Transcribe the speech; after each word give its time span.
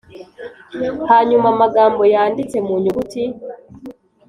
hanyuma 1.11 1.45
amagambo 1.53 2.01
yanditse 2.13 2.57
mu 2.67 2.73
nyuguti 2.83 3.23